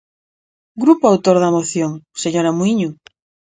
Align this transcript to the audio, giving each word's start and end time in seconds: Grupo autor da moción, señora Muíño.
Grupo 0.83 1.03
autor 1.07 1.37
da 1.39 1.53
moción, 1.57 1.91
señora 2.23 2.55
Muíño. 2.57 2.89